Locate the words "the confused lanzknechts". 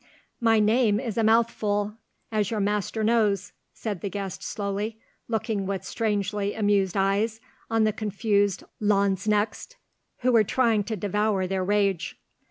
7.83-9.75